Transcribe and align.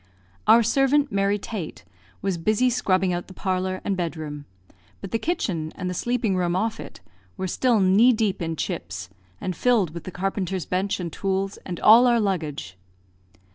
Our 0.47 0.63
servant, 0.63 1.11
Mary 1.11 1.37
Tate, 1.37 1.85
was 2.23 2.39
busy 2.39 2.71
scrubbing 2.71 3.13
out 3.13 3.27
the 3.27 3.35
parlour 3.35 3.81
and 3.83 3.95
bed 3.95 4.17
room; 4.17 4.45
but 4.99 5.11
the 5.11 5.19
kitchen, 5.19 5.71
and 5.75 5.91
the 5.91 5.93
sleeping 5.93 6.35
room 6.35 6.55
off 6.55 6.79
it, 6.79 7.01
were 7.37 7.45
still 7.45 7.79
knee 7.79 8.11
deep 8.11 8.41
in 8.41 8.55
chips, 8.55 9.09
and 9.39 9.55
filled 9.55 9.93
with 9.93 10.05
the 10.05 10.09
carpenter's 10.11 10.65
bench 10.65 10.99
and 10.99 11.13
tools, 11.13 11.57
and 11.67 11.79
all 11.81 12.07
our 12.07 12.19
luggage. 12.19 12.79